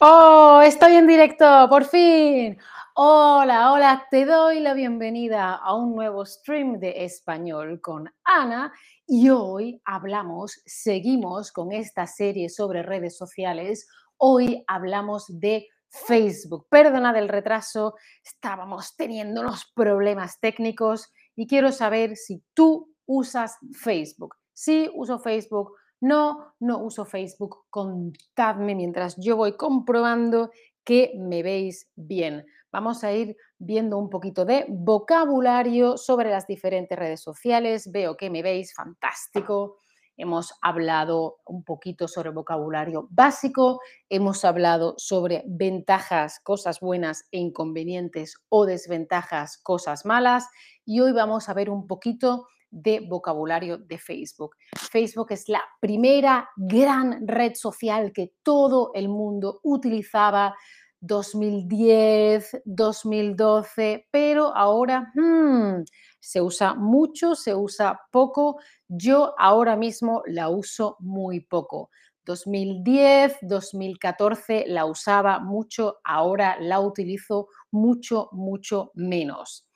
Oh, 0.00 0.60
estoy 0.64 0.94
en 0.94 1.06
directo, 1.06 1.46
por 1.70 1.84
fin. 1.84 2.58
Hola, 2.96 3.70
hola, 3.72 4.08
te 4.10 4.24
doy 4.24 4.58
la 4.58 4.74
bienvenida 4.74 5.54
a 5.54 5.72
un 5.74 5.94
nuevo 5.94 6.26
stream 6.26 6.80
de 6.80 7.04
español 7.04 7.80
con 7.80 8.12
Ana 8.24 8.72
y 9.06 9.30
hoy 9.30 9.80
hablamos, 9.84 10.60
seguimos 10.66 11.52
con 11.52 11.70
esta 11.70 12.08
serie 12.08 12.48
sobre 12.48 12.82
redes 12.82 13.16
sociales. 13.16 13.86
Hoy 14.16 14.64
hablamos 14.66 15.26
de 15.28 15.68
Facebook. 15.88 16.66
Perdona 16.68 17.12
del 17.12 17.28
retraso, 17.28 17.94
estábamos 18.24 18.96
teniendo 18.96 19.42
unos 19.42 19.70
problemas 19.76 20.40
técnicos 20.40 21.12
y 21.36 21.46
quiero 21.46 21.70
saber 21.70 22.16
si 22.16 22.42
tú 22.52 22.92
usas 23.06 23.56
Facebook. 23.80 24.34
Sí, 24.52 24.90
uso 24.92 25.20
Facebook 25.20 25.74
no, 26.04 26.54
no 26.60 26.80
uso 26.80 27.06
Facebook. 27.06 27.64
Contadme 27.70 28.74
mientras 28.74 29.16
yo 29.16 29.36
voy 29.36 29.56
comprobando 29.56 30.50
que 30.84 31.14
me 31.16 31.42
veis 31.42 31.88
bien. 31.96 32.44
Vamos 32.70 33.04
a 33.04 33.12
ir 33.14 33.38
viendo 33.58 33.96
un 33.96 34.10
poquito 34.10 34.44
de 34.44 34.66
vocabulario 34.68 35.96
sobre 35.96 36.28
las 36.28 36.46
diferentes 36.46 36.98
redes 36.98 37.22
sociales. 37.22 37.90
Veo 37.90 38.18
que 38.18 38.28
me 38.28 38.42
veis 38.42 38.74
fantástico. 38.74 39.78
Hemos 40.18 40.52
hablado 40.60 41.38
un 41.46 41.64
poquito 41.64 42.06
sobre 42.06 42.30
vocabulario 42.30 43.08
básico, 43.10 43.80
hemos 44.10 44.44
hablado 44.44 44.94
sobre 44.98 45.42
ventajas, 45.46 46.38
cosas 46.38 46.80
buenas 46.80 47.24
e 47.32 47.38
inconvenientes 47.38 48.36
o 48.50 48.66
desventajas, 48.66 49.56
cosas 49.56 50.04
malas. 50.04 50.46
Y 50.84 51.00
hoy 51.00 51.12
vamos 51.12 51.48
a 51.48 51.54
ver 51.54 51.70
un 51.70 51.86
poquito 51.86 52.46
de 52.74 53.00
vocabulario 53.00 53.78
de 53.78 53.98
Facebook. 53.98 54.56
Facebook 54.90 55.28
es 55.30 55.48
la 55.48 55.62
primera 55.80 56.48
gran 56.56 57.26
red 57.26 57.54
social 57.54 58.12
que 58.12 58.34
todo 58.42 58.90
el 58.94 59.08
mundo 59.08 59.60
utilizaba 59.62 60.54
2010, 61.00 62.62
2012, 62.64 64.08
pero 64.10 64.56
ahora 64.56 65.12
hmm, 65.14 65.84
se 66.18 66.40
usa 66.40 66.74
mucho, 66.74 67.36
se 67.36 67.54
usa 67.54 68.00
poco. 68.10 68.58
Yo 68.88 69.34
ahora 69.38 69.76
mismo 69.76 70.22
la 70.26 70.48
uso 70.48 70.96
muy 70.98 71.40
poco. 71.40 71.90
2010, 72.24 73.36
2014 73.42 74.64
la 74.66 74.86
usaba 74.86 75.38
mucho, 75.38 75.98
ahora 76.04 76.56
la 76.58 76.80
utilizo 76.80 77.48
mucho, 77.70 78.30
mucho 78.32 78.90
menos. 78.94 79.66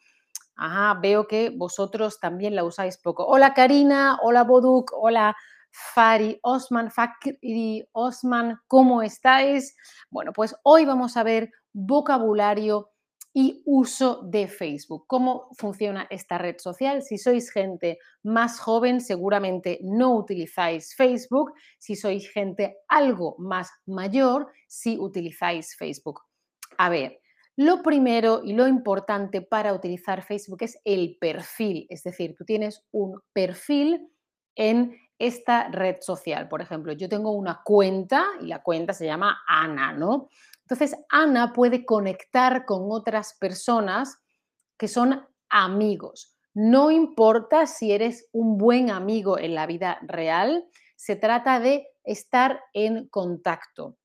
Ajá, 0.61 0.99
veo 1.01 1.29
que 1.29 1.51
vosotros 1.51 2.19
también 2.19 2.57
la 2.57 2.65
usáis 2.65 2.99
poco. 2.99 3.25
Hola 3.25 3.55
Karina, 3.55 4.19
hola 4.23 4.43
Boduk, 4.43 4.91
hola 4.93 5.37
Fari 5.71 6.41
Osman, 6.43 6.91
Fakri 6.91 7.89
Osman, 7.93 8.59
¿cómo 8.67 9.01
estáis? 9.03 9.77
Bueno, 10.11 10.33
pues 10.33 10.57
hoy 10.65 10.85
vamos 10.85 11.17
a 11.17 11.23
ver 11.23 11.53
vocabulario 11.73 12.91
y 13.33 13.63
uso 13.67 14.23
de 14.25 14.49
Facebook. 14.49 15.05
¿Cómo 15.07 15.49
funciona 15.57 16.09
esta 16.11 16.39
red 16.39 16.57
social? 16.59 17.05
Si 17.05 17.19
sois 17.19 17.53
gente 17.53 18.01
más 18.25 18.59
joven, 18.59 19.01
seguramente 19.01 19.79
no 19.85 20.17
utilizáis 20.17 20.93
Facebook. 20.97 21.53
Si 21.79 21.95
sois 21.95 22.29
gente 22.33 22.79
algo 22.89 23.37
más 23.39 23.71
mayor, 23.87 24.51
sí 24.67 24.97
utilizáis 24.99 25.77
Facebook. 25.77 26.21
A 26.79 26.89
ver, 26.89 27.21
lo 27.59 27.83
primero 27.83 28.43
y 28.45 28.53
lo 28.53 28.69
importante 28.69 29.43
para 29.43 29.75
utilizar 29.75 30.23
Facebook 30.23 30.59
es 30.61 30.79
el 30.85 31.19
perfil, 31.21 31.89
es 31.91 32.05
decir, 32.05 32.37
tú 32.39 32.45
tienes 32.45 32.85
un 32.93 33.21
perfil 33.33 34.09
en 34.55 34.97
esta 35.19 35.67
red 35.67 35.97
social. 36.01 36.47
Por 36.49 36.63
ejemplo, 36.63 36.93
yo 36.93 37.09
tengo 37.09 37.33
una 37.33 37.61
cuenta 37.65 38.25
y 38.41 38.47
la 38.47 38.63
cuenta 38.63 38.93
se 38.93 39.07
llama 39.07 39.43
Ana, 39.49 39.93
¿no? 39.93 40.29
Entonces, 40.61 40.97
Ana 41.09 41.53
puede 41.53 41.85
conectar 41.85 42.65
con 42.65 42.93
otras 42.93 43.35
personas 43.41 44.17
que 44.77 44.87
son 44.87 45.27
amigos. 45.49 46.37
No 46.55 46.93
importa 46.93 47.67
si 47.67 47.91
eres 47.91 48.29
un 48.31 48.57
buen 48.57 48.89
amigo 48.89 49.37
en 49.37 49.57
la 49.57 49.67
vida 49.67 49.99
real, 50.03 50.65
se 50.95 51.17
trata 51.17 51.59
de 51.59 51.89
estar 52.05 52.61
en 52.73 53.09
contacto. 53.09 53.97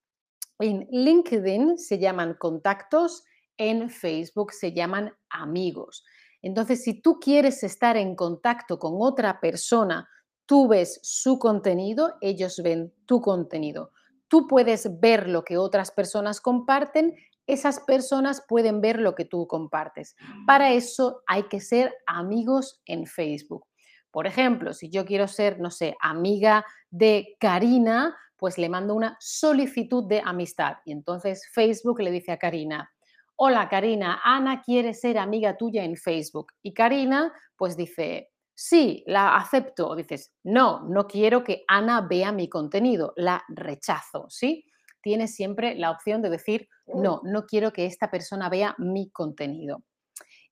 En 0.57 0.87
LinkedIn 0.89 1.77
se 1.77 1.99
llaman 1.99 2.33
contactos 2.33 3.23
en 3.57 3.89
Facebook 3.89 4.53
se 4.53 4.73
llaman 4.73 5.13
amigos. 5.29 6.03
Entonces, 6.41 6.83
si 6.83 7.01
tú 7.01 7.19
quieres 7.19 7.63
estar 7.63 7.97
en 7.97 8.15
contacto 8.15 8.77
con 8.77 8.95
otra 8.97 9.39
persona, 9.39 10.09
tú 10.45 10.67
ves 10.67 10.99
su 11.01 11.39
contenido, 11.39 12.15
ellos 12.21 12.61
ven 12.63 12.93
tu 13.05 13.21
contenido. 13.21 13.91
Tú 14.27 14.47
puedes 14.47 14.99
ver 14.99 15.29
lo 15.29 15.43
que 15.43 15.57
otras 15.57 15.91
personas 15.91 16.41
comparten, 16.41 17.15
esas 17.47 17.79
personas 17.81 18.43
pueden 18.47 18.81
ver 18.81 18.99
lo 18.99 19.15
que 19.15 19.25
tú 19.25 19.47
compartes. 19.47 20.15
Para 20.45 20.71
eso 20.73 21.21
hay 21.27 21.43
que 21.43 21.59
ser 21.59 21.93
amigos 22.05 22.81
en 22.85 23.05
Facebook. 23.05 23.65
Por 24.11 24.27
ejemplo, 24.27 24.73
si 24.73 24.89
yo 24.89 25.05
quiero 25.05 25.27
ser, 25.27 25.59
no 25.59 25.71
sé, 25.71 25.95
amiga 25.99 26.65
de 26.89 27.35
Karina, 27.39 28.15
pues 28.37 28.57
le 28.57 28.69
mando 28.69 28.93
una 28.93 29.17
solicitud 29.19 30.07
de 30.07 30.21
amistad. 30.23 30.75
Y 30.85 30.91
entonces 30.91 31.49
Facebook 31.53 32.01
le 32.01 32.11
dice 32.11 32.31
a 32.31 32.37
Karina, 32.37 32.92
hola 33.35 33.67
Karina, 33.69 34.21
Ana 34.23 34.61
quiere 34.61 34.93
ser 34.93 35.17
amiga 35.17 35.57
tuya 35.57 35.83
en 35.83 35.95
Facebook. 35.95 36.53
Y 36.61 36.73
Karina 36.73 37.33
pues 37.57 37.77
dice, 37.77 38.31
sí, 38.53 39.03
la 39.07 39.35
acepto. 39.37 39.89
O 39.89 39.95
dices, 39.95 40.33
no, 40.43 40.81
no 40.87 41.07
quiero 41.07 41.43
que 41.43 41.63
Ana 41.67 42.01
vea 42.01 42.31
mi 42.31 42.49
contenido, 42.49 43.13
la 43.15 43.43
rechazo, 43.49 44.25
¿sí? 44.29 44.65
Tienes 45.01 45.35
siempre 45.35 45.75
la 45.75 45.91
opción 45.91 46.21
de 46.21 46.29
decir, 46.29 46.69
no, 46.87 47.21
no 47.23 47.45
quiero 47.45 47.73
que 47.73 47.85
esta 47.85 48.09
persona 48.09 48.49
vea 48.49 48.75
mi 48.77 49.09
contenido. 49.11 49.83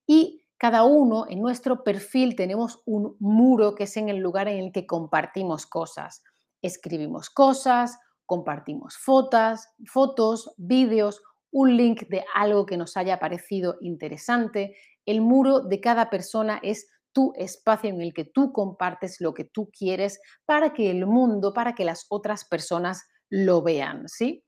Y 0.06 0.46
cada 0.58 0.84
uno 0.84 1.26
en 1.30 1.42
nuestro 1.42 1.84
perfil 1.84 2.36
tenemos 2.36 2.82
un 2.86 3.16
muro 3.20 3.76
que 3.76 3.86
es 3.86 3.96
en 3.98 4.10
el 4.10 4.18
lugar 4.18 4.48
en 4.48 4.66
el 4.66 4.72
que 4.72 4.86
compartimos 4.86 5.66
cosas. 5.66 6.22
Escribimos 6.62 7.30
cosas, 7.30 7.98
compartimos 8.26 8.98
fotos, 8.98 9.68
fotos, 9.86 10.54
vídeos 10.58 11.22
un 11.52 11.76
link 11.76 12.08
de 12.08 12.24
algo 12.34 12.66
que 12.66 12.78
nos 12.78 12.98
haya 12.98 13.20
parecido 13.20 13.78
interesante. 13.82 14.76
El 15.06 15.22
muro 15.22 15.60
de 15.60 15.80
cada 15.80 16.10
persona 16.10 16.60
es 16.64 16.88
tu 17.14 17.34
espacio 17.36 17.90
en 17.90 18.02
el 18.02 18.14
que 18.14 18.26
tú 18.26 18.54
compartes 18.54 19.20
lo 19.20 19.34
que 19.34 19.44
tú 19.44 19.70
quieres 19.78 20.20
para 20.46 20.74
que 20.74 20.90
el 20.90 21.06
mundo, 21.06 21.54
para 21.54 21.76
que 21.76 21.86
las 21.86 22.06
otras 22.10 22.46
personas 22.46 23.04
lo 23.30 23.62
vean, 23.62 24.08
¿sí? 24.08 24.44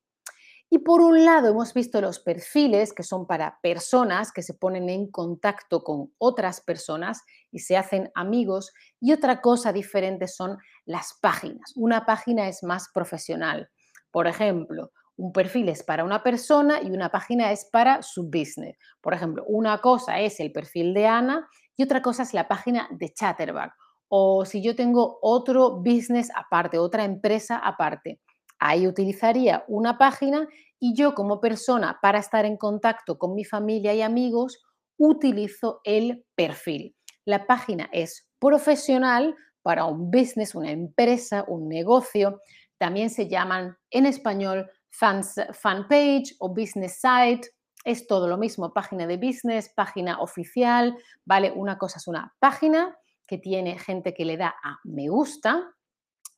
Y 0.70 0.80
por 0.80 1.02
un 1.02 1.24
lado 1.24 1.50
hemos 1.50 1.72
visto 1.76 2.02
los 2.02 2.20
perfiles 2.20 2.94
que 2.94 3.04
son 3.04 3.28
para 3.28 3.60
personas 3.62 4.32
que 4.32 4.42
se 4.42 4.56
ponen 4.56 4.90
en 4.90 5.12
contacto 5.12 5.84
con 5.84 6.12
otras 6.18 6.62
personas 6.62 7.22
y 7.52 7.60
se 7.60 7.78
hacen 7.78 8.12
amigos 8.16 8.74
y 9.00 9.14
otra 9.14 9.40
cosa 9.40 9.72
diferente 9.72 10.28
son 10.28 10.58
las 10.86 11.16
páginas. 11.22 11.74
Una 11.76 12.08
página 12.08 12.48
es 12.48 12.64
más 12.64 12.90
profesional. 12.92 13.70
Por 14.10 14.26
ejemplo, 14.26 14.92
un 15.18 15.32
perfil 15.32 15.70
es 15.70 15.84
para 15.84 16.04
una 16.04 16.24
persona 16.24 16.82
y 16.82 16.90
una 16.90 17.10
página 17.10 17.52
es 17.52 17.66
para 17.66 18.02
su 18.02 18.24
business. 18.24 18.78
Por 19.02 19.14
ejemplo, 19.14 19.44
una 19.48 19.80
cosa 19.80 20.20
es 20.20 20.40
el 20.40 20.52
perfil 20.52 20.94
de 20.94 21.08
Ana 21.08 21.48
y 21.78 21.84
otra 21.84 22.02
cosa 22.02 22.24
es 22.24 22.34
la 22.34 22.48
página 22.48 22.88
de 22.92 23.14
Chatterback. 23.14 23.74
O 24.08 24.46
si 24.46 24.62
yo 24.62 24.76
tengo 24.76 25.20
otro 25.22 25.78
business 25.78 26.30
aparte, 26.36 26.78
otra 26.78 27.04
empresa 27.04 27.58
aparte, 27.58 28.20
ahí 28.60 28.88
utilizaría 28.88 29.64
una 29.68 29.98
página 29.98 30.48
y 30.80 30.96
yo 30.96 31.14
como 31.14 31.40
persona 31.40 32.00
para 32.02 32.20
estar 32.20 32.46
en 32.46 32.58
contacto 32.58 33.18
con 33.18 33.36
mi 33.36 33.44
familia 33.44 33.94
y 33.94 34.02
amigos 34.02 34.64
utilizo 34.98 35.82
el 35.84 36.26
perfil. 36.36 36.96
La 37.26 37.48
página 37.48 37.90
es 37.92 38.28
profesional 38.40 39.36
para 39.62 39.86
un 39.86 40.12
business, 40.12 40.56
una 40.56 40.72
empresa, 40.72 41.46
un 41.48 41.70
negocio. 41.70 42.42
También 42.78 43.10
se 43.10 43.28
llaman 43.28 43.78
en 43.90 44.06
español 44.06 44.70
fans, 44.94 45.36
fan 45.54 45.88
page 45.88 46.36
o 46.40 46.50
business 46.50 47.00
site. 47.02 47.50
Es 47.84 48.08
todo 48.08 48.28
lo 48.28 48.38
mismo, 48.38 48.74
página 48.74 49.06
de 49.06 49.18
business, 49.18 49.70
página 49.76 50.22
oficial, 50.22 50.96
¿vale? 51.26 51.52
Una 51.52 51.78
cosa 51.78 51.98
es 51.98 52.08
una 52.08 52.34
página 52.40 52.96
que 53.28 53.38
tiene 53.38 53.78
gente 53.78 54.14
que 54.14 54.24
le 54.24 54.38
da 54.38 54.56
a 54.64 54.80
me 54.86 55.10
gusta, 55.10 55.74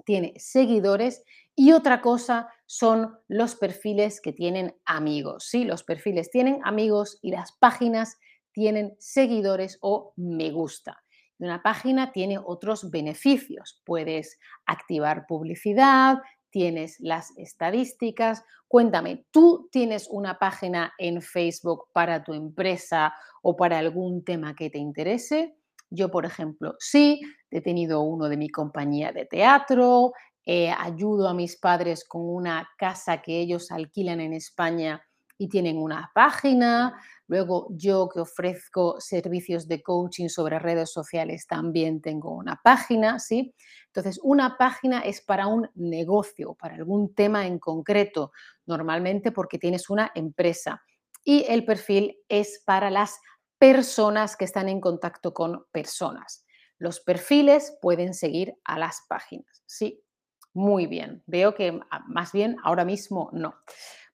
tiene 0.05 0.33
seguidores 0.37 1.23
y 1.55 1.71
otra 1.71 2.01
cosa 2.01 2.49
son 2.65 3.17
los 3.27 3.55
perfiles 3.55 4.21
que 4.21 4.33
tienen 4.33 4.75
amigos, 4.85 5.47
¿sí? 5.49 5.65
Los 5.65 5.83
perfiles 5.83 6.31
tienen 6.31 6.61
amigos 6.63 7.19
y 7.21 7.31
las 7.31 7.51
páginas 7.53 8.17
tienen 8.51 8.95
seguidores 8.99 9.77
o 9.81 10.13
me 10.15 10.51
gusta. 10.51 11.03
Una 11.37 11.61
página 11.61 12.13
tiene 12.13 12.39
otros 12.39 12.89
beneficios. 12.89 13.81
Puedes 13.85 14.39
activar 14.65 15.25
publicidad, 15.27 16.19
tienes 16.55 17.01
las 17.01 17.37
estadísticas. 17.37 18.45
Cuéntame, 18.69 19.25
¿tú 19.29 19.67
tienes 19.73 20.07
una 20.09 20.39
página 20.39 20.93
en 20.97 21.21
Facebook 21.21 21.87
para 21.91 22.23
tu 22.23 22.33
empresa 22.33 23.13
o 23.41 23.57
para 23.57 23.77
algún 23.77 24.23
tema 24.23 24.55
que 24.55 24.69
te 24.69 24.77
interese? 24.77 25.57
Yo, 25.89 26.09
por 26.09 26.25
ejemplo, 26.25 26.75
sí, 26.79 27.19
he 27.51 27.59
tenido 27.59 28.03
uno 28.03 28.29
de 28.29 28.37
mi 28.37 28.47
compañía 28.47 29.11
de 29.11 29.25
teatro, 29.25 30.13
eh, 30.45 30.71
ayudo 30.71 31.27
a 31.27 31.33
mis 31.33 31.57
padres 31.57 32.05
con 32.07 32.21
una 32.21 32.65
casa 32.77 33.21
que 33.21 33.37
ellos 33.41 33.69
alquilan 33.69 34.21
en 34.21 34.31
España 34.31 35.05
y 35.37 35.47
tienen 35.49 35.77
una 35.77 36.11
página. 36.13 36.99
Luego 37.27 37.67
yo 37.71 38.07
que 38.07 38.19
ofrezco 38.19 38.99
servicios 38.99 39.67
de 39.67 39.81
coaching 39.81 40.27
sobre 40.27 40.59
redes 40.59 40.91
sociales 40.91 41.47
también 41.47 42.01
tengo 42.01 42.31
una 42.31 42.59
página, 42.63 43.19
¿sí? 43.19 43.53
Entonces, 43.87 44.19
una 44.23 44.57
página 44.57 44.99
es 44.99 45.21
para 45.21 45.47
un 45.47 45.69
negocio, 45.75 46.53
para 46.53 46.75
algún 46.75 47.15
tema 47.15 47.47
en 47.47 47.59
concreto, 47.59 48.31
normalmente 48.65 49.31
porque 49.31 49.57
tienes 49.57 49.89
una 49.89 50.11
empresa. 50.13 50.83
Y 51.23 51.45
el 51.47 51.65
perfil 51.65 52.17
es 52.29 52.61
para 52.65 52.91
las 52.91 53.19
personas 53.57 54.35
que 54.38 54.45
están 54.45 54.69
en 54.69 54.79
contacto 54.79 55.33
con 55.33 55.65
personas. 55.71 56.45
Los 56.77 56.99
perfiles 56.99 57.77
pueden 57.81 58.13
seguir 58.13 58.53
a 58.65 58.77
las 58.77 59.01
páginas, 59.07 59.63
¿sí? 59.65 60.03
Muy 60.53 60.88
bien, 60.88 61.23
veo 61.25 61.53
que 61.53 61.79
ah, 61.91 62.03
más 62.07 62.31
bien 62.31 62.57
ahora 62.63 62.85
mismo 62.85 63.29
no. 63.33 63.55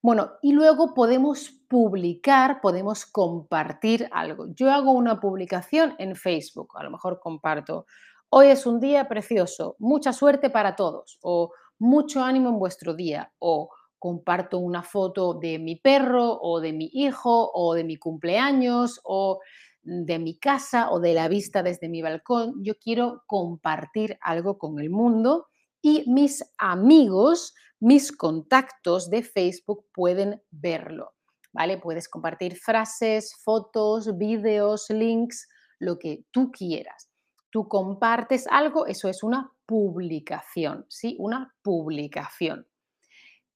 Bueno, 0.02 0.32
y 0.42 0.52
luego 0.52 0.94
podemos 0.94 1.50
publicar, 1.68 2.60
podemos 2.60 3.06
compartir 3.06 4.08
algo. 4.10 4.46
Yo 4.52 4.72
hago 4.72 4.90
una 4.90 5.20
publicación 5.20 5.94
en 5.98 6.16
Facebook, 6.16 6.72
a 6.76 6.82
lo 6.82 6.90
mejor 6.90 7.20
comparto, 7.20 7.86
hoy 8.28 8.48
es 8.48 8.66
un 8.66 8.80
día 8.80 9.06
precioso, 9.08 9.76
mucha 9.78 10.12
suerte 10.12 10.50
para 10.50 10.74
todos, 10.74 11.20
o 11.22 11.52
mucho 11.78 12.24
ánimo 12.24 12.48
en 12.48 12.58
vuestro 12.58 12.94
día, 12.94 13.32
o 13.38 13.70
comparto 14.00 14.58
una 14.58 14.82
foto 14.82 15.34
de 15.34 15.60
mi 15.60 15.76
perro, 15.76 16.36
o 16.42 16.60
de 16.60 16.72
mi 16.72 16.90
hijo, 16.92 17.52
o 17.54 17.74
de 17.74 17.84
mi 17.84 17.96
cumpleaños, 17.96 19.00
o 19.04 19.38
de 19.84 20.18
mi 20.18 20.36
casa, 20.36 20.90
o 20.90 20.98
de 20.98 21.14
la 21.14 21.28
vista 21.28 21.62
desde 21.62 21.88
mi 21.88 22.02
balcón. 22.02 22.54
Yo 22.64 22.74
quiero 22.76 23.22
compartir 23.28 24.18
algo 24.20 24.58
con 24.58 24.80
el 24.80 24.90
mundo 24.90 25.46
y 25.82 26.04
mis 26.08 26.44
amigos, 26.58 27.54
mis 27.80 28.12
contactos 28.12 29.10
de 29.10 29.22
Facebook 29.24 29.86
pueden 29.92 30.40
verlo. 30.50 31.12
¿Vale? 31.52 31.76
Puedes 31.76 32.08
compartir 32.08 32.56
frases, 32.56 33.34
fotos, 33.44 34.16
vídeos, 34.16 34.88
links, 34.88 35.46
lo 35.80 35.98
que 35.98 36.24
tú 36.30 36.50
quieras. 36.50 37.10
Tú 37.50 37.68
compartes 37.68 38.46
algo, 38.46 38.86
eso 38.86 39.08
es 39.08 39.22
una 39.22 39.52
publicación, 39.66 40.86
¿sí? 40.88 41.16
Una 41.18 41.54
publicación. 41.60 42.66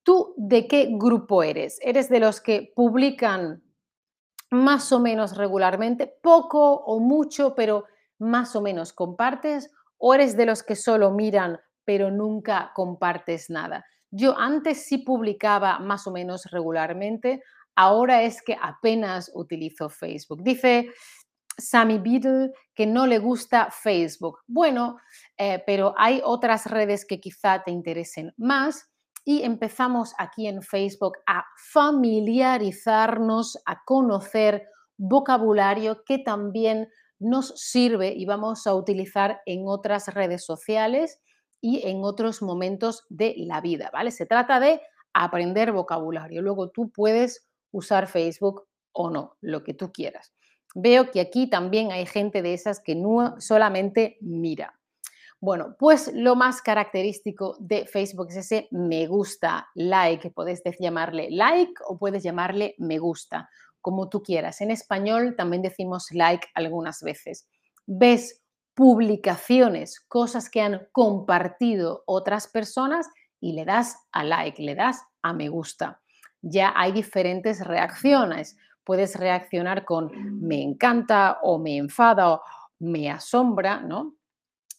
¿Tú 0.03 0.35
de 0.37 0.67
qué 0.67 0.89
grupo 0.91 1.41
eres? 1.41 1.79
¿Eres 1.81 2.07
de 2.07 2.19
los 2.19 2.39
que 2.39 2.71
publican 2.75 3.63
más 4.51 4.91
o 4.91 4.99
menos 4.99 5.35
regularmente, 5.35 6.13
poco 6.21 6.75
o 6.75 6.99
mucho, 6.99 7.55
pero 7.55 7.85
más 8.19 8.55
o 8.55 8.61
menos 8.61 8.93
compartes? 8.93 9.71
¿O 9.97 10.13
eres 10.13 10.37
de 10.37 10.45
los 10.45 10.61
que 10.61 10.75
solo 10.75 11.09
miran 11.09 11.59
pero 11.87 12.11
nunca 12.11 12.71
compartes 12.75 13.49
nada. 13.49 13.85
Yo 14.11 14.37
antes 14.37 14.85
sí 14.85 14.97
publicaba 14.97 15.79
más 15.79 16.05
o 16.05 16.11
menos 16.11 16.43
regularmente, 16.51 17.41
ahora 17.75 18.23
es 18.23 18.41
que 18.41 18.57
apenas 18.61 19.31
utilizo 19.33 19.89
Facebook. 19.89 20.43
Dice 20.43 20.91
Sammy 21.57 21.97
Beadle 21.97 22.51
que 22.75 22.85
no 22.85 23.07
le 23.07 23.19
gusta 23.19 23.69
Facebook. 23.71 24.39
Bueno, 24.47 24.97
eh, 25.37 25.63
pero 25.65 25.93
hay 25.97 26.21
otras 26.25 26.65
redes 26.65 27.05
que 27.05 27.21
quizá 27.21 27.63
te 27.63 27.71
interesen 27.71 28.33
más 28.35 28.85
y 29.23 29.43
empezamos 29.43 30.13
aquí 30.17 30.47
en 30.47 30.61
Facebook 30.61 31.13
a 31.25 31.45
familiarizarnos, 31.71 33.57
a 33.65 33.81
conocer 33.85 34.67
vocabulario 34.97 36.03
que 36.03 36.17
también 36.19 36.89
nos 37.17 37.53
sirve 37.55 38.13
y 38.13 38.25
vamos 38.25 38.67
a 38.67 38.75
utilizar 38.75 39.39
en 39.45 39.63
otras 39.67 40.13
redes 40.13 40.43
sociales 40.43 41.21
y 41.61 41.87
en 41.87 42.03
otros 42.03 42.41
momentos 42.41 43.05
de 43.09 43.33
la 43.37 43.61
vida, 43.61 43.89
¿vale? 43.91 44.11
Se 44.11 44.25
trata 44.25 44.59
de 44.59 44.81
aprender 45.13 45.71
vocabulario. 45.71 46.41
Luego 46.41 46.69
tú 46.69 46.89
puedes 46.89 47.47
usar 47.71 48.07
Facebook 48.07 48.67
o 48.91 49.09
no, 49.09 49.37
lo 49.41 49.63
que 49.63 49.73
tú 49.73 49.91
quieras. 49.91 50.33
Veo 50.75 51.11
que 51.11 51.21
aquí 51.21 51.49
también 51.49 51.91
hay 51.91 52.05
gente 52.05 52.41
de 52.41 52.53
esas 52.53 52.79
que 52.79 52.95
no 52.95 53.39
solamente 53.39 54.17
mira. 54.21 54.77
Bueno, 55.39 55.75
pues 55.77 56.11
lo 56.13 56.35
más 56.35 56.61
característico 56.61 57.55
de 57.59 57.85
Facebook 57.85 58.27
es 58.29 58.37
ese 58.37 58.67
me 58.71 59.05
gusta, 59.05 59.67
like. 59.75 60.31
Puedes 60.31 60.63
llamarle 60.79 61.29
like 61.29 61.73
o 61.87 61.97
puedes 61.97 62.23
llamarle 62.23 62.73
me 62.79 62.97
gusta, 62.97 63.49
como 63.81 64.09
tú 64.09 64.23
quieras. 64.23 64.61
En 64.61 64.71
español 64.71 65.35
también 65.35 65.61
decimos 65.61 66.07
like 66.11 66.47
algunas 66.55 67.03
veces. 67.03 67.47
Ves 67.85 68.41
publicaciones, 68.77 69.99
cosas 70.01 70.51
que 70.51 70.61
han 70.61 70.87
compartido 70.91 72.03
otras 72.05 72.47
personas 72.47 73.09
y 73.39 73.53
le 73.53 73.65
das 73.65 73.97
a 74.11 74.23
like, 74.23 74.61
le 74.61 74.75
das 74.75 75.01
a 75.23 75.33
me 75.33 75.49
gusta. 75.49 75.99
Ya 76.43 76.71
hay 76.75 76.91
diferentes 76.91 77.65
reacciones. 77.65 78.55
Puedes 78.83 79.15
reaccionar 79.15 79.83
con 79.83 80.11
me 80.47 80.61
encanta 80.61 81.39
o 81.41 81.57
me 81.57 81.77
enfada 81.77 82.35
o 82.35 82.41
me 82.77 83.09
asombra, 83.09 83.79
¿no? 83.79 84.13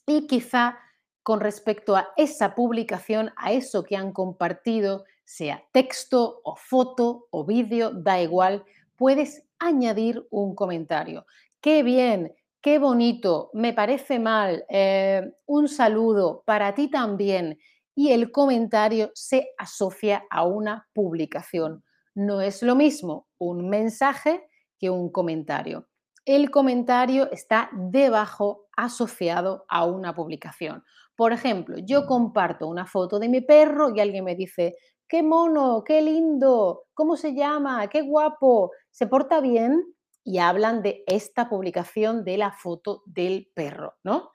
Y 0.07 0.29
quizá 0.29 0.79
con 1.25 1.41
respecto 1.41 1.97
a 1.97 2.11
esa 2.17 2.55
publicación, 2.55 3.33
a 3.37 3.51
eso 3.51 3.83
que 3.83 3.97
han 3.97 4.13
compartido, 4.13 5.07
sea 5.25 5.65
texto 5.73 6.41
o 6.45 6.55
foto 6.55 7.27
o 7.33 7.45
vídeo, 7.45 7.91
da 7.91 8.23
igual, 8.23 8.65
puedes 8.95 9.43
añadir 9.59 10.25
un 10.31 10.55
comentario. 10.55 11.27
Qué 11.61 11.83
bien, 11.83 12.33
qué 12.61 12.79
bonito, 12.79 13.51
me 13.55 13.73
parece 13.73 14.19
mal, 14.19 14.65
eh, 14.69 15.23
un 15.47 15.69
saludo 15.69 16.43
para 16.47 16.75
ti 16.75 16.89
también 16.91 17.59
y 17.95 18.13
el 18.13 18.31
comentario 18.31 19.11
se 19.15 19.49
asocia 19.59 20.25
a 20.31 20.45
una 20.47 20.89
publicación. 20.93 21.85
No 22.15 22.41
es 22.41 22.63
lo 22.63 22.75
mismo 22.75 23.29
un 23.39 23.69
mensaje 23.69 24.49
que 24.79 24.91
un 24.91 25.11
comentario. 25.11 25.89
El 26.25 26.51
comentario 26.51 27.31
está 27.33 27.71
debajo 27.73 28.67
asociado 28.77 29.65
a 29.69 29.85
una 29.85 30.15
publicación. 30.15 30.85
Por 31.17 31.33
ejemplo, 31.33 31.77
yo 31.79 32.07
comparto 32.07 32.69
una 32.69 32.87
foto 32.87 33.19
de 33.19 33.29
mi 33.29 33.41
perro 33.41 33.93
y 33.95 34.01
alguien 34.01 34.25
me 34.25 34.37
dice, 34.37 34.77
qué 35.09 35.23
mono, 35.23 35.83
qué 35.85 36.03
lindo, 36.03 36.85
¿cómo 36.95 37.17
se 37.17 37.35
llama? 37.35 37.89
Qué 37.89 38.03
guapo, 38.03 38.71
¿se 38.91 39.07
porta 39.07 39.41
bien? 39.41 39.83
Y 40.29 40.41
hablan 40.41 40.83
de 40.83 41.05
esta 41.07 41.49
publicación 41.49 42.23
de 42.23 42.37
la 42.37 42.53
foto 42.53 43.03
del 43.07 43.51
perro, 43.55 43.95
¿no? 44.05 44.35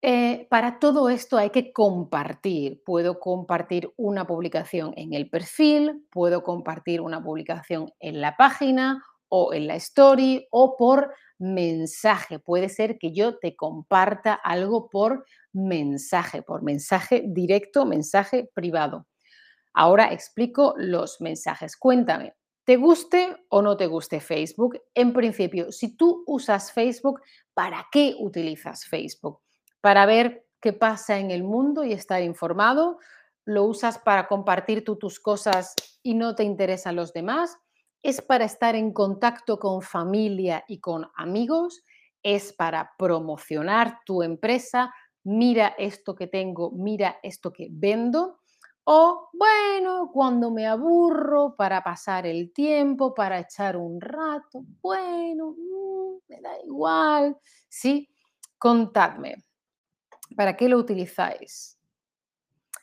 Eh, 0.00 0.46
para 0.48 0.78
todo 0.78 1.08
esto 1.08 1.36
hay 1.36 1.50
que 1.50 1.72
compartir. 1.72 2.84
Puedo 2.84 3.18
compartir 3.18 3.92
una 3.96 4.24
publicación 4.24 4.94
en 4.96 5.14
el 5.14 5.28
perfil, 5.28 6.06
puedo 6.12 6.44
compartir 6.44 7.00
una 7.00 7.20
publicación 7.20 7.90
en 7.98 8.20
la 8.20 8.36
página 8.36 9.04
o 9.28 9.52
en 9.52 9.66
la 9.66 9.74
story 9.74 10.46
o 10.52 10.76
por 10.76 11.12
mensaje. 11.38 12.38
Puede 12.38 12.68
ser 12.68 12.98
que 12.98 13.12
yo 13.12 13.36
te 13.36 13.56
comparta 13.56 14.34
algo 14.34 14.88
por 14.88 15.24
mensaje, 15.52 16.42
por 16.42 16.62
mensaje 16.62 17.24
directo, 17.26 17.84
mensaje 17.84 18.48
privado. 18.54 19.08
Ahora 19.74 20.12
explico 20.12 20.74
los 20.76 21.20
mensajes. 21.20 21.76
Cuéntame, 21.76 22.34
te 22.68 22.76
guste 22.76 23.34
o 23.48 23.62
no 23.62 23.78
te 23.78 23.86
guste 23.86 24.20
Facebook, 24.20 24.78
en 24.94 25.14
principio, 25.14 25.72
si 25.72 25.96
tú 25.96 26.22
usas 26.26 26.70
Facebook, 26.70 27.22
¿para 27.54 27.86
qué 27.90 28.14
utilizas 28.18 28.84
Facebook? 28.84 29.40
Para 29.80 30.04
ver 30.04 30.46
qué 30.60 30.74
pasa 30.74 31.18
en 31.18 31.30
el 31.30 31.44
mundo 31.44 31.82
y 31.82 31.94
estar 31.94 32.22
informado. 32.22 32.98
¿Lo 33.46 33.64
usas 33.64 33.98
para 33.98 34.28
compartir 34.28 34.84
tú 34.84 34.96
tus 34.96 35.18
cosas 35.18 35.74
y 36.02 36.12
no 36.12 36.34
te 36.34 36.44
interesan 36.44 36.94
los 36.94 37.14
demás? 37.14 37.56
¿Es 38.02 38.20
para 38.20 38.44
estar 38.44 38.74
en 38.74 38.92
contacto 38.92 39.58
con 39.58 39.80
familia 39.80 40.62
y 40.68 40.78
con 40.78 41.06
amigos? 41.16 41.82
¿Es 42.22 42.52
para 42.52 42.90
promocionar 42.98 44.00
tu 44.04 44.22
empresa? 44.22 44.92
Mira 45.24 45.74
esto 45.78 46.14
que 46.14 46.26
tengo, 46.26 46.70
mira 46.72 47.18
esto 47.22 47.50
que 47.50 47.68
vendo. 47.70 48.40
O, 48.90 49.28
bueno, 49.34 50.10
cuando 50.10 50.50
me 50.50 50.66
aburro 50.66 51.54
para 51.54 51.84
pasar 51.84 52.26
el 52.26 52.54
tiempo, 52.54 53.12
para 53.12 53.40
echar 53.40 53.76
un 53.76 54.00
rato, 54.00 54.64
bueno, 54.80 55.50
mm, 55.50 56.20
me 56.26 56.40
da 56.40 56.58
igual. 56.64 57.36
Sí, 57.68 58.08
contadme. 58.56 59.44
¿Para 60.34 60.56
qué 60.56 60.70
lo 60.70 60.78
utilizáis? 60.78 61.78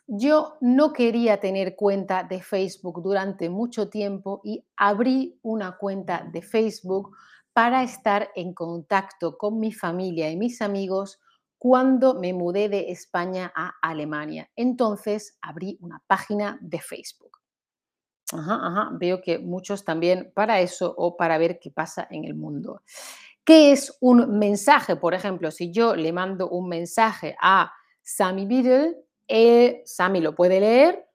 Yo 0.06 0.58
no 0.62 0.94
quería 0.94 1.40
tener 1.40 1.76
cuenta 1.76 2.24
de 2.24 2.40
Facebook 2.44 3.02
durante 3.02 3.50
mucho 3.50 3.90
tiempo 3.90 4.42
y 4.44 4.64
abrí 4.78 5.40
una 5.42 5.76
cuenta 5.76 6.24
de 6.32 6.44
Facebook 6.44 7.18
para 7.52 7.82
estar 7.82 8.30
en 8.36 8.54
contacto 8.54 9.40
con 9.40 9.60
mi 9.60 9.74
familia 9.74 10.30
y 10.30 10.38
mis 10.38 10.62
amigos 10.62 11.20
cuando 11.58 12.16
me 12.16 12.34
mudé 12.34 12.70
de 12.70 12.92
España 12.92 13.52
a 13.56 13.74
Alemania. 13.82 14.50
Entonces 14.56 15.38
abrí 15.42 15.78
una 15.82 16.02
página 16.08 16.58
de 16.62 16.80
Facebook. 16.80 17.40
Veo 18.94 19.22
que 19.22 19.40
muchos 19.40 19.84
también 19.84 20.32
para 20.34 20.60
eso 20.60 20.94
o 20.98 21.16
para 21.16 21.38
ver 21.38 21.60
qué 21.60 21.72
pasa 21.72 22.08
en 22.10 22.26
el 22.26 22.36
mundo. 22.36 22.82
¿Qué 23.44 23.72
es 23.72 23.96
un 24.02 24.40
mensaje? 24.40 24.96
Por 24.96 25.14
ejemplo, 25.14 25.52
si 25.52 25.72
yo 25.72 25.96
le 25.96 26.12
mando 26.12 26.50
un 26.50 26.68
mensaje 26.68 27.36
a 27.40 27.72
Sammy 28.02 28.48
Beadle, 28.48 28.98
eh, 29.28 29.84
Sammy 29.86 30.20
lo 30.20 30.34
puede 30.34 30.60
leer 30.60 31.08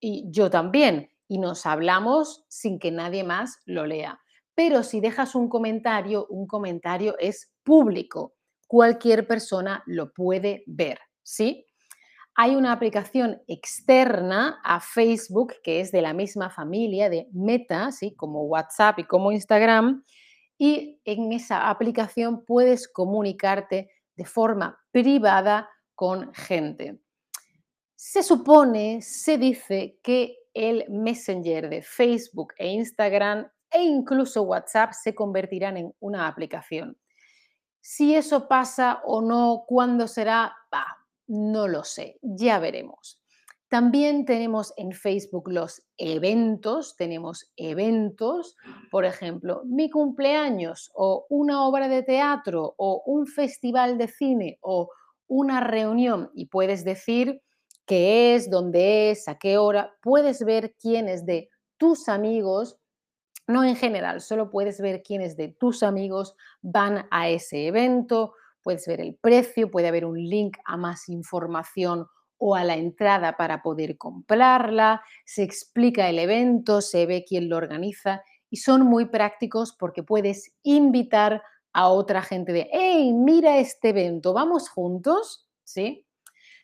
y 0.00 0.24
yo 0.30 0.50
también, 0.50 1.10
y 1.28 1.38
nos 1.38 1.66
hablamos 1.66 2.44
sin 2.48 2.78
que 2.78 2.90
nadie 2.90 3.24
más 3.24 3.58
lo 3.66 3.86
lea. 3.86 4.20
Pero 4.54 4.82
si 4.82 5.00
dejas 5.00 5.34
un 5.34 5.48
comentario, 5.48 6.26
un 6.28 6.46
comentario 6.46 7.16
es 7.18 7.52
público. 7.62 8.34
Cualquier 8.74 9.24
persona 9.28 9.84
lo 9.86 10.12
puede 10.12 10.64
ver, 10.66 10.98
¿sí? 11.22 11.64
Hay 12.34 12.56
una 12.56 12.72
aplicación 12.72 13.40
externa 13.46 14.60
a 14.64 14.80
Facebook 14.80 15.54
que 15.62 15.78
es 15.78 15.92
de 15.92 16.02
la 16.02 16.12
misma 16.12 16.50
familia 16.50 17.08
de 17.08 17.28
Meta, 17.32 17.92
¿sí? 17.92 18.16
como 18.16 18.42
WhatsApp 18.46 18.98
y 18.98 19.04
como 19.04 19.30
Instagram, 19.30 20.04
y 20.58 21.00
en 21.04 21.32
esa 21.32 21.70
aplicación 21.70 22.44
puedes 22.44 22.88
comunicarte 22.88 23.92
de 24.16 24.24
forma 24.24 24.76
privada 24.90 25.70
con 25.94 26.34
gente. 26.34 26.98
Se 27.94 28.24
supone, 28.24 29.02
se 29.02 29.38
dice 29.38 30.00
que 30.02 30.36
el 30.52 30.84
Messenger 30.90 31.68
de 31.68 31.80
Facebook 31.80 32.54
e 32.58 32.72
Instagram 32.72 33.48
e 33.70 33.84
incluso 33.84 34.42
WhatsApp 34.42 34.94
se 34.94 35.14
convertirán 35.14 35.76
en 35.76 35.94
una 36.00 36.26
aplicación. 36.26 36.98
Si 37.86 38.14
eso 38.14 38.48
pasa 38.48 39.02
o 39.04 39.20
no, 39.20 39.64
cuándo 39.68 40.08
será, 40.08 40.56
no 41.26 41.68
lo 41.68 41.84
sé, 41.84 42.18
ya 42.22 42.58
veremos. 42.58 43.20
También 43.68 44.24
tenemos 44.24 44.72
en 44.78 44.92
Facebook 44.92 45.50
los 45.50 45.82
eventos, 45.98 46.96
tenemos 46.96 47.52
eventos, 47.58 48.56
por 48.90 49.04
ejemplo, 49.04 49.64
mi 49.66 49.90
cumpleaños 49.90 50.90
o 50.94 51.26
una 51.28 51.66
obra 51.68 51.88
de 51.88 52.02
teatro 52.02 52.74
o 52.78 53.02
un 53.04 53.26
festival 53.26 53.98
de 53.98 54.08
cine 54.08 54.58
o 54.62 54.88
una 55.26 55.60
reunión 55.60 56.30
y 56.32 56.46
puedes 56.46 56.86
decir 56.86 57.42
qué 57.84 58.34
es, 58.34 58.48
dónde 58.48 59.10
es, 59.10 59.28
a 59.28 59.36
qué 59.38 59.58
hora, 59.58 59.94
puedes 60.00 60.42
ver 60.42 60.74
quiénes 60.80 61.26
de 61.26 61.50
tus 61.76 62.08
amigos, 62.08 62.78
no 63.46 63.64
en 63.64 63.76
general, 63.76 64.20
solo 64.20 64.50
puedes 64.50 64.80
ver 64.80 65.02
quiénes 65.02 65.36
de 65.36 65.48
tus 65.48 65.82
amigos 65.82 66.34
van 66.62 67.06
a 67.10 67.28
ese 67.28 67.66
evento, 67.66 68.34
puedes 68.62 68.86
ver 68.86 69.00
el 69.00 69.14
precio, 69.14 69.70
puede 69.70 69.88
haber 69.88 70.04
un 70.04 70.18
link 70.18 70.56
a 70.64 70.76
más 70.76 71.08
información 71.08 72.06
o 72.38 72.56
a 72.56 72.64
la 72.64 72.74
entrada 72.74 73.36
para 73.36 73.62
poder 73.62 73.96
comprarla, 73.96 75.02
se 75.24 75.42
explica 75.42 76.08
el 76.08 76.18
evento, 76.18 76.80
se 76.80 77.06
ve 77.06 77.24
quién 77.26 77.48
lo 77.48 77.56
organiza 77.56 78.22
y 78.50 78.56
son 78.56 78.82
muy 78.82 79.06
prácticos 79.06 79.74
porque 79.78 80.02
puedes 80.02 80.52
invitar 80.62 81.42
a 81.72 81.88
otra 81.88 82.22
gente 82.22 82.52
de, 82.52 82.68
hey, 82.72 83.12
mira 83.12 83.58
este 83.58 83.90
evento, 83.90 84.32
vamos 84.32 84.68
juntos, 84.68 85.48
¿sí? 85.64 86.06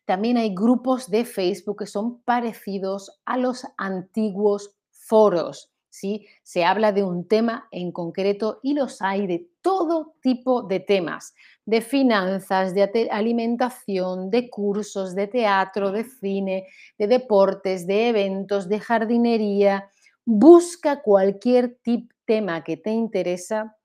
También 0.04 0.38
hay 0.38 0.54
grupos 0.54 1.10
de 1.10 1.24
Facebook 1.24 1.80
que 1.80 1.86
son 1.86 2.22
parecidos 2.22 3.20
a 3.24 3.36
los 3.36 3.66
antiguos 3.76 4.74
foros, 4.90 5.72
¿sí? 5.90 6.26
Se 6.42 6.64
habla 6.64 6.92
de 6.92 7.02
un 7.02 7.28
tema 7.28 7.68
en 7.70 7.92
concreto 7.92 8.60
y 8.62 8.74
los 8.74 9.02
hay 9.02 9.26
de 9.26 9.46
todo 9.60 10.14
tipo 10.22 10.62
de 10.62 10.80
temas, 10.80 11.34
de 11.66 11.82
finanzas, 11.82 12.74
de 12.74 13.08
alimentación, 13.10 14.30
de 14.30 14.48
cursos, 14.48 15.14
de 15.14 15.26
teatro, 15.26 15.92
de 15.92 16.04
cine, 16.04 16.66
de 16.98 17.06
deportes, 17.06 17.86
de 17.86 18.08
eventos, 18.08 18.68
de 18.68 18.80
jardinería. 18.80 19.90
Busca 20.24 21.02
cualquier 21.02 21.76
tema 22.24 22.64
que 22.64 22.76
te 22.76 22.90
interesa 22.90 23.76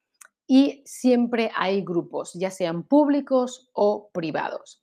y 0.48 0.84
siempre 0.86 1.52
hay 1.56 1.82
grupos, 1.82 2.34
ya 2.34 2.52
sean 2.52 2.84
públicos 2.84 3.70
o 3.74 4.10
privados. 4.14 4.82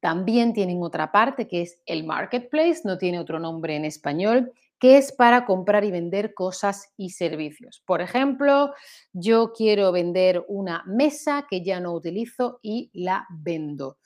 También 0.00 0.52
tienen 0.52 0.82
otra 0.82 1.12
parte 1.12 1.46
que 1.46 1.62
es 1.62 1.80
el 1.86 2.04
marketplace, 2.04 2.82
no 2.84 2.98
tiene 2.98 3.18
otro 3.18 3.38
nombre 3.38 3.76
en 3.76 3.84
español, 3.84 4.52
que 4.78 4.96
es 4.96 5.12
para 5.12 5.44
comprar 5.44 5.84
y 5.84 5.90
vender 5.90 6.34
cosas 6.34 6.92
y 6.96 7.10
servicios. 7.10 7.82
Por 7.84 8.00
ejemplo, 8.00 8.72
yo 9.12 9.52
quiero 9.52 9.90
vender 9.92 10.44
una 10.48 10.84
mesa 10.86 11.46
que 11.48 11.62
ya 11.62 11.80
no 11.80 11.92
utilizo 11.92 12.60
y 12.62 12.90
la 12.92 13.26
vendo. 13.30 13.98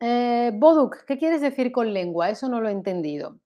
Eh, 0.00 0.50
Boduk, 0.54 1.04
¿qué 1.06 1.18
quieres 1.18 1.40
decir 1.40 1.72
con 1.72 1.92
lengua? 1.92 2.30
Eso 2.30 2.48
no 2.48 2.60
lo 2.60 2.68
he 2.68 2.72
entendido. 2.72 3.38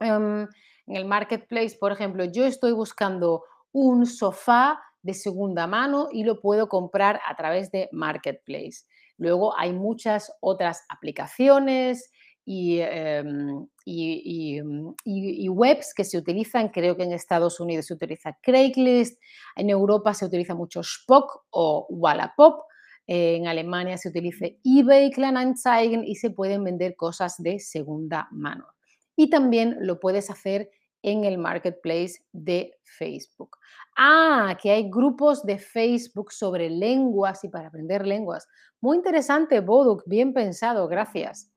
Em, 0.00 0.48
en 0.86 0.96
el 0.96 1.04
marketplace, 1.04 1.76
por 1.78 1.92
ejemplo, 1.92 2.24
yo 2.24 2.44
estoy 2.44 2.72
buscando 2.72 3.44
un 3.72 4.06
sofá 4.06 4.80
de 5.02 5.14
segunda 5.14 5.66
mano 5.66 6.08
y 6.10 6.24
lo 6.24 6.40
puedo 6.40 6.68
comprar 6.68 7.20
a 7.26 7.36
través 7.36 7.70
de 7.70 7.88
marketplace. 7.92 8.84
Luego 9.16 9.56
hay 9.56 9.72
muchas 9.72 10.32
otras 10.40 10.84
aplicaciones, 10.88 12.10
Em, 12.52 13.68
mm, 13.86 14.94
y, 15.04 15.48
webs 15.48 15.94
que 15.94 16.04
se 16.04 16.18
utilizan, 16.18 16.68
creo 16.70 16.96
que 16.96 17.04
en 17.04 17.12
Estados 17.12 17.60
Unidos 17.60 17.86
se 17.86 17.94
utiliza 17.94 18.36
Craigslist, 18.42 19.20
en 19.54 19.70
Europa 19.70 20.14
se 20.14 20.24
utiliza 20.24 20.54
mucho 20.56 20.80
Spock 20.80 21.44
o 21.50 21.86
Wallapop, 21.90 22.64
en 23.06 23.46
Alemania 23.46 23.96
se 23.98 24.08
utiliza 24.08 24.46
eBay, 24.64 25.12
Kleinanzeigen 25.12 26.02
y 26.04 26.16
se 26.16 26.30
pueden 26.30 26.64
vender 26.64 26.96
cosas 26.96 27.36
de 27.38 27.60
segunda 27.60 28.26
mano. 28.32 28.66
Y 29.14 29.30
también 29.30 29.76
lo 29.80 30.00
puedes 30.00 30.28
hacer 30.28 30.70
en 31.02 31.24
el 31.24 31.38
marketplace 31.38 32.24
de 32.32 32.74
Facebook. 32.82 33.58
Ah, 33.96 34.58
que 34.60 34.72
hay 34.72 34.90
grupos 34.90 35.44
de 35.44 35.58
Facebook 35.58 36.32
sobre 36.32 36.68
lenguas 36.68 37.44
y 37.44 37.48
para 37.48 37.68
aprender 37.68 38.06
lenguas. 38.06 38.46
Muy 38.80 38.96
interesante, 38.96 39.60
Boduk, 39.60 40.02
bien 40.06 40.32
pensado, 40.32 40.88
gracias. 40.88 41.50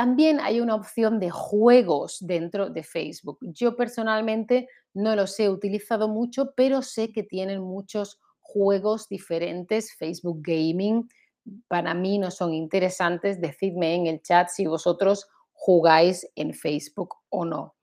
También 0.00 0.40
hay 0.40 0.60
una 0.62 0.76
opción 0.76 1.20
de 1.20 1.28
juegos 1.28 2.16
dentro 2.22 2.70
de 2.70 2.82
Facebook. 2.82 3.36
Yo 3.42 3.76
personalmente 3.76 4.66
no 4.94 5.14
los 5.14 5.38
he 5.38 5.50
utilizado 5.50 6.08
mucho, 6.08 6.54
pero 6.56 6.80
sé 6.80 7.12
que 7.12 7.22
tienen 7.22 7.60
muchos 7.60 8.18
juegos 8.40 9.10
diferentes. 9.10 9.92
Facebook 9.92 10.40
Gaming 10.40 11.06
para 11.68 11.92
mí 11.92 12.18
no 12.18 12.30
son 12.30 12.54
interesantes. 12.54 13.42
Decidme 13.42 13.94
en 13.94 14.06
el 14.06 14.22
chat 14.22 14.48
si 14.48 14.64
vosotros 14.64 15.28
jugáis 15.52 16.26
en 16.34 16.54
Facebook 16.54 17.16
o 17.28 17.44
no. 17.44 17.74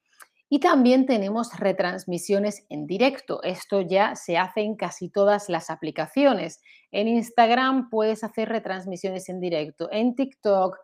Y 0.50 0.60
también 0.60 1.06
tenemos 1.06 1.56
retransmisiones 1.60 2.66
en 2.70 2.88
directo. 2.88 3.44
Esto 3.44 3.82
ya 3.82 4.16
se 4.16 4.40
hace 4.40 4.62
en 4.62 4.76
casi 4.76 5.10
todas 5.10 5.50
las 5.50 5.70
aplicaciones. 5.70 6.62
En 6.90 7.08
Instagram 7.08 7.92
puedes 7.92 8.24
hacer 8.24 8.50
retransmisiones 8.50 9.30
en 9.30 9.40
directo, 9.40 9.88
en 9.92 10.16
TikTok, 10.16 10.80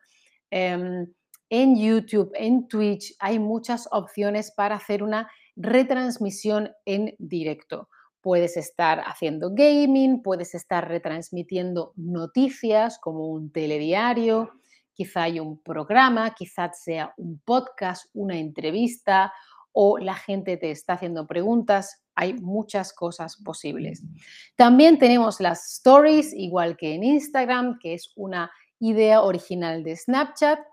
Em, 0.56 1.08
en 1.54 1.78
YouTube, 1.80 2.32
en 2.34 2.68
Twitch, 2.68 3.16
hay 3.20 3.38
muchas 3.38 3.88
opciones 3.92 4.50
para 4.50 4.78
hacer 4.78 5.04
una 5.04 5.30
retransmisión 5.56 6.72
en 6.84 7.14
directo. 7.20 7.90
Puedes 8.22 8.58
estar 8.58 9.02
haciendo 9.02 9.52
gaming, 9.54 10.24
puedes 10.24 10.56
estar 10.56 10.88
retransmitiendo 10.88 11.94
noticias 11.96 12.98
como 12.98 13.28
un 13.28 13.52
telediario, 13.52 14.50
quizá 14.96 15.24
hay 15.24 15.40
un 15.40 15.60
programa, 15.60 16.34
quizás 16.34 16.82
sea 16.82 17.14
un 17.18 17.38
podcast, 17.46 18.10
una 18.16 18.36
entrevista 18.36 19.32
o 19.74 20.00
la 20.00 20.16
gente 20.16 20.58
te 20.58 20.72
está 20.72 20.94
haciendo 20.94 21.28
preguntas. 21.28 22.02
Hay 22.16 22.34
muchas 22.34 22.94
cosas 22.94 23.38
posibles. 23.38 24.02
También 24.56 24.98
tenemos 24.98 25.40
las 25.40 25.72
stories, 25.76 26.34
igual 26.34 26.78
que 26.78 26.96
en 26.96 27.04
Instagram, 27.04 27.78
que 27.78 27.94
es 27.94 28.12
una 28.16 28.52
idea 28.80 29.22
original 29.22 29.84
de 29.84 29.96
Snapchat. 29.96 30.73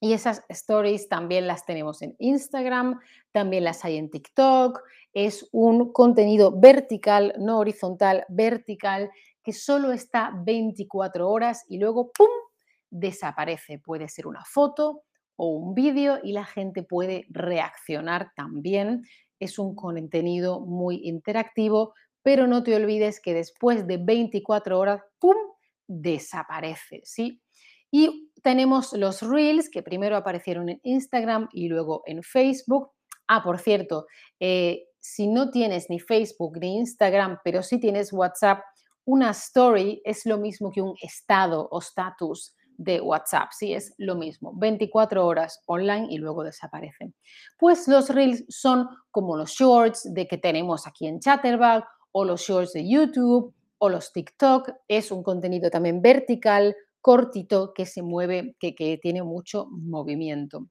Y 0.00 0.12
esas 0.12 0.42
stories 0.48 1.08
también 1.08 1.46
las 1.46 1.64
tenemos 1.64 2.02
en 2.02 2.14
Instagram, 2.18 3.00
también 3.32 3.64
las 3.64 3.84
hay 3.84 3.96
en 3.96 4.10
TikTok. 4.10 4.82
Es 5.12 5.48
un 5.52 5.92
contenido 5.92 6.52
vertical, 6.58 7.34
no 7.38 7.58
horizontal, 7.58 8.24
vertical, 8.28 9.10
que 9.42 9.52
solo 9.52 9.92
está 9.92 10.32
24 10.44 11.28
horas 11.30 11.64
y 11.68 11.78
luego, 11.78 12.10
¡pum!, 12.12 12.28
desaparece. 12.90 13.78
Puede 13.78 14.08
ser 14.08 14.26
una 14.26 14.44
foto 14.44 15.02
o 15.36 15.48
un 15.48 15.74
vídeo 15.74 16.18
y 16.22 16.32
la 16.32 16.44
gente 16.44 16.82
puede 16.82 17.26
reaccionar 17.30 18.32
también. 18.36 19.06
Es 19.38 19.58
un 19.58 19.74
contenido 19.74 20.60
muy 20.60 21.00
interactivo, 21.04 21.94
pero 22.22 22.46
no 22.46 22.62
te 22.62 22.74
olvides 22.74 23.20
que 23.20 23.34
después 23.34 23.86
de 23.86 23.98
24 23.98 24.78
horas, 24.78 25.02
¡pum!, 25.18 25.36
desaparece, 25.86 27.00
¿sí? 27.04 27.40
Y 27.90 28.30
tenemos 28.44 28.92
los 28.92 29.22
reels 29.22 29.70
que 29.70 29.82
primero 29.82 30.16
aparecieron 30.16 30.68
en 30.68 30.78
Instagram 30.82 31.48
y 31.50 31.68
luego 31.68 32.02
en 32.04 32.22
Facebook. 32.22 32.90
Ah, 33.26 33.42
por 33.42 33.58
cierto, 33.58 34.06
eh, 34.38 34.84
si 35.00 35.26
no 35.26 35.50
tienes 35.50 35.88
ni 35.88 35.98
Facebook 35.98 36.58
ni 36.60 36.76
Instagram, 36.76 37.38
pero 37.42 37.62
sí 37.62 37.80
tienes 37.80 38.12
WhatsApp, 38.12 38.62
una 39.06 39.30
story 39.30 40.02
es 40.04 40.26
lo 40.26 40.36
mismo 40.36 40.70
que 40.70 40.82
un 40.82 40.94
estado 41.00 41.66
o 41.70 41.80
status 41.80 42.54
de 42.76 43.00
WhatsApp, 43.00 43.50
sí, 43.52 43.72
es 43.72 43.94
lo 43.98 44.14
mismo, 44.14 44.52
24 44.56 45.26
horas 45.26 45.62
online 45.66 46.08
y 46.10 46.18
luego 46.18 46.44
desaparecen. 46.44 47.14
Pues 47.58 47.88
los 47.88 48.10
reels 48.10 48.44
son 48.48 48.88
como 49.10 49.38
los 49.38 49.52
shorts 49.52 50.12
de 50.12 50.28
que 50.28 50.36
tenemos 50.36 50.86
aquí 50.86 51.06
en 51.06 51.20
Chatterbug 51.20 51.84
o 52.12 52.24
los 52.24 52.42
shorts 52.42 52.72
de 52.74 52.86
YouTube 52.86 53.54
o 53.78 53.88
los 53.88 54.12
TikTok, 54.12 54.70
es 54.88 55.10
un 55.10 55.22
contenido 55.22 55.70
también 55.70 56.02
vertical, 56.02 56.74
cortito 57.04 57.74
que 57.74 57.84
se 57.84 58.00
mueve, 58.00 58.56
que, 58.58 58.98
tiene 59.02 59.22
mucho 59.22 59.66
movimiento. 59.70 60.70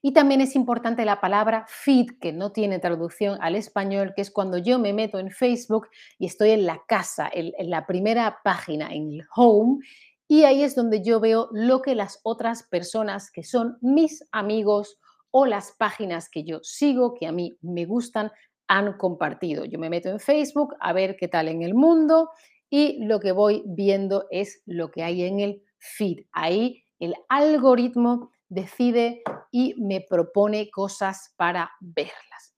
Y 0.00 0.12
también 0.12 0.40
es 0.40 0.54
importante 0.54 1.04
la 1.04 1.20
palabra 1.20 1.66
feed, 1.66 2.20
que 2.20 2.32
no 2.32 2.52
tiene 2.52 2.78
traducción 2.78 3.36
al 3.40 3.56
español, 3.56 4.12
que 4.14 4.22
es 4.22 4.30
cuando 4.30 4.58
yo 4.58 4.78
me 4.78 4.92
meto 4.92 5.18
en 5.18 5.32
Facebook 5.32 5.88
y 6.20 6.26
estoy 6.26 6.50
en 6.50 6.66
la 6.66 6.84
casa, 6.86 7.28
en, 7.32 7.52
la 7.68 7.84
primera 7.84 8.38
página, 8.44 8.94
en 8.94 9.14
el 9.14 9.26
home, 9.34 9.84
y 10.28 10.44
ahí 10.44 10.62
es 10.62 10.76
donde 10.76 11.02
yo 11.02 11.18
veo 11.18 11.48
lo 11.50 11.82
que 11.82 11.96
las 11.96 12.20
otras 12.22 12.62
personas 12.62 13.32
que 13.32 13.42
son 13.42 13.76
mis 13.80 14.24
amigos 14.30 15.00
o 15.32 15.46
las 15.46 15.72
páginas 15.72 16.28
que 16.30 16.44
yo 16.44 16.60
sigo, 16.62 17.14
que 17.14 17.26
a 17.26 17.32
mí 17.32 17.58
me 17.60 17.86
gustan, 17.86 18.30
han 18.68 18.96
compartido. 18.96 19.64
Yo 19.64 19.80
me 19.80 19.90
meto 19.90 20.10
en 20.10 20.20
Facebook 20.20 20.76
a 20.78 20.92
ver 20.92 21.16
qué 21.16 21.26
tal 21.26 21.48
en 21.48 21.62
el 21.62 21.74
mundo 21.74 22.30
y 22.70 23.04
lo 23.04 23.20
que 23.20 23.32
voy 23.32 23.62
viendo 23.66 24.26
es 24.30 24.62
lo 24.66 24.90
que 24.90 25.02
hay 25.02 25.24
en 25.24 25.40
el 25.40 25.62
feed. 25.78 26.26
Ahí 26.32 26.84
el 26.98 27.14
algoritmo 27.28 28.30
decide 28.48 29.22
y 29.50 29.74
me 29.80 30.04
propone 30.08 30.70
cosas 30.70 31.32
para 31.36 31.70
verlas. 31.80 32.54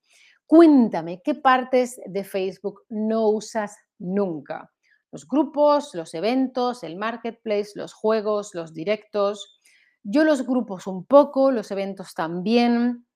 Cuéntame, 0.47 1.21
¿qué 1.23 1.35
partes 1.35 2.01
de 2.07 2.25
Facebook 2.25 2.83
no 2.89 3.29
usas 3.29 3.77
nunca? 3.99 4.71
Los 5.13 5.27
grupos, 5.27 5.95
los 5.95 6.15
eventos, 6.15 6.83
el 6.83 6.97
marketplace, 6.97 7.71
los 7.75 7.93
juegos, 7.93 8.55
los 8.55 8.73
directos. 8.73 9.61
Yo 10.03 10.25
los 10.25 10.47
grupos 10.47 10.87
un 10.87 11.05
poco, 11.05 11.51
los 11.51 11.71
eventos 11.71 12.15
también. 12.15 13.07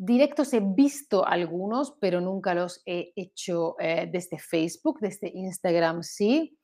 Directos 0.00 0.52
he 0.54 0.60
visto 0.60 1.26
algunos, 1.26 1.92
pero 2.00 2.20
nunca 2.20 2.54
los 2.54 2.80
he 2.86 3.12
hecho 3.16 3.74
eh, 3.80 4.08
desde 4.10 4.38
Facebook, 4.38 5.00
desde 5.00 5.28
Instagram 5.34 6.04
sí. 6.04 6.56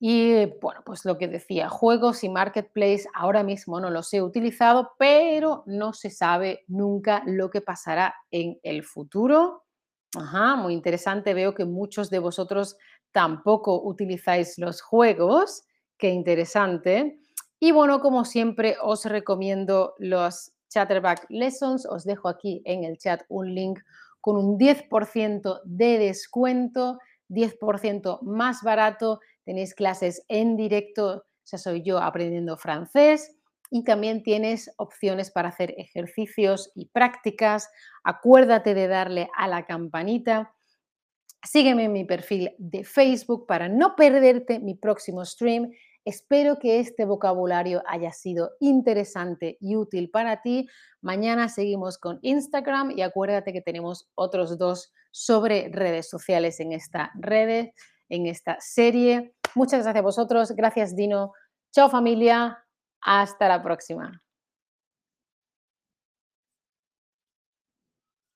Y 0.00 0.46
bueno, 0.60 0.82
pues 0.84 1.04
lo 1.04 1.16
que 1.16 1.28
decía, 1.28 1.68
juegos 1.68 2.24
y 2.24 2.28
marketplace 2.28 3.04
ahora 3.14 3.44
mismo 3.44 3.78
no 3.78 3.90
los 3.90 4.12
he 4.12 4.20
utilizado, 4.20 4.92
pero 4.98 5.62
no 5.66 5.92
se 5.92 6.10
sabe 6.10 6.64
nunca 6.66 7.22
lo 7.24 7.50
que 7.50 7.60
pasará 7.60 8.14
en 8.32 8.58
el 8.64 8.82
futuro. 8.82 9.64
Ajá, 10.18 10.56
muy 10.56 10.74
interesante. 10.74 11.34
Veo 11.34 11.54
que 11.54 11.66
muchos 11.66 12.10
de 12.10 12.18
vosotros 12.18 12.76
tampoco 13.12 13.80
utilizáis 13.80 14.58
los 14.58 14.80
juegos. 14.80 15.62
Qué 15.96 16.08
interesante. 16.08 17.20
Y 17.60 17.70
bueno, 17.70 18.00
como 18.00 18.24
siempre, 18.24 18.76
os 18.82 19.04
recomiendo 19.04 19.94
los 19.98 20.52
Chatterback 20.70 21.26
Lessons. 21.28 21.84
Os 21.86 22.04
dejo 22.04 22.28
aquí 22.28 22.62
en 22.64 22.84
el 22.84 22.96
chat 22.96 23.22
un 23.28 23.54
link 23.54 23.80
con 24.22 24.36
un 24.36 24.58
10% 24.58 25.60
de 25.64 25.98
descuento, 25.98 26.98
10% 27.28 28.22
más 28.22 28.62
barato 28.62 29.20
tenéis 29.44 29.74
clases 29.74 30.24
en 30.28 30.56
directo, 30.56 31.16
o 31.16 31.24
sea, 31.42 31.58
soy 31.58 31.82
yo 31.82 31.98
aprendiendo 31.98 32.56
francés 32.56 33.36
y 33.70 33.82
también 33.82 34.22
tienes 34.22 34.70
opciones 34.76 35.30
para 35.30 35.48
hacer 35.48 35.74
ejercicios 35.76 36.70
y 36.74 36.86
prácticas. 36.86 37.68
Acuérdate 38.04 38.74
de 38.74 38.86
darle 38.86 39.28
a 39.36 39.48
la 39.48 39.66
campanita. 39.66 40.54
Sígueme 41.42 41.84
en 41.84 41.92
mi 41.92 42.04
perfil 42.04 42.54
de 42.58 42.84
Facebook 42.84 43.46
para 43.46 43.68
no 43.68 43.96
perderte 43.96 44.60
mi 44.60 44.74
próximo 44.74 45.24
stream. 45.24 45.72
Espero 46.04 46.58
que 46.58 46.80
este 46.80 47.04
vocabulario 47.04 47.82
haya 47.86 48.12
sido 48.12 48.52
interesante 48.60 49.58
y 49.60 49.76
útil 49.76 50.10
para 50.10 50.40
ti. 50.42 50.68
Mañana 51.02 51.48
seguimos 51.48 51.98
con 51.98 52.18
Instagram 52.22 52.92
y 52.96 53.02
acuérdate 53.02 53.52
que 53.52 53.60
tenemos 53.60 54.08
otros 54.14 54.56
dos 54.58 54.92
sobre 55.10 55.68
redes 55.68 56.08
sociales 56.08 56.60
en 56.60 56.72
esta 56.72 57.10
red, 57.14 57.68
en 58.08 58.26
esta 58.26 58.56
serie. 58.60 59.34
Muchas 59.54 59.82
gracias 59.82 60.00
a 60.00 60.02
vosotros. 60.02 60.52
Gracias, 60.52 60.96
Dino. 60.96 61.32
Chao, 61.72 61.90
familia. 61.90 62.64
Hasta 63.00 63.48
la 63.48 63.62
próxima. 63.62 64.22